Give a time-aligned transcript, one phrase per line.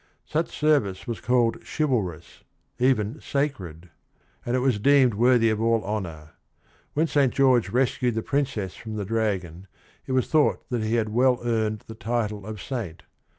[0.25, 2.43] Such service was called chivalrous,
[2.79, 3.91] even sacred,
[4.43, 6.31] and it was deemed worthy of all honor.
[6.95, 9.67] When Saint George rescued the princess from the dragon,
[10.07, 13.03] it was thought he had well earned the title of "saint."